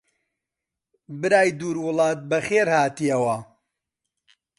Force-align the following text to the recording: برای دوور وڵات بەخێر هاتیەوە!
برای 1.21 1.49
دوور 1.59 1.77
وڵات 1.85 2.19
بەخێر 2.29 2.67
هاتیەوە! 2.77 3.37